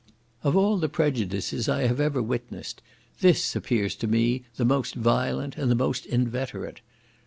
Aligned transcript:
Of 0.41 0.57
all 0.57 0.77
the 0.79 0.89
prejudices 0.89 1.69
I 1.69 1.83
have 1.83 1.99
ever 1.99 2.23
witnessed, 2.23 2.81
this 3.19 3.55
appears 3.55 3.95
to 3.97 4.07
me 4.07 4.45
the 4.55 4.65
most 4.65 4.95
violent, 4.95 5.57
and 5.57 5.69
the 5.69 5.75
most 5.75 6.07
inveterate. 6.07 6.81